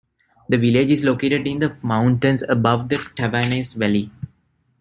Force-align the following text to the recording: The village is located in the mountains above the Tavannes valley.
The 0.49 0.57
village 0.57 0.89
is 0.89 1.03
located 1.03 1.45
in 1.45 1.59
the 1.59 1.77
mountains 1.83 2.41
above 2.49 2.89
the 2.89 2.95
Tavannes 2.95 3.75
valley. 3.75 4.09